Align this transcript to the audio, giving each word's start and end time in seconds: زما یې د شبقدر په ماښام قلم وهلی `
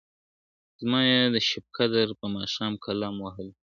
زما 0.81 0.99
یې 1.09 1.19
د 1.35 1.37
شبقدر 1.49 2.07
په 2.19 2.25
ماښام 2.35 2.73
قلم 2.85 3.13
وهلی 3.23 3.51
` 3.55 3.59